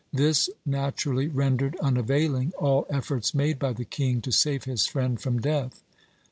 [0.11, 5.39] This naturally rendered unavailing all efforts made by the king to save his friend from
[5.39, 5.83] death.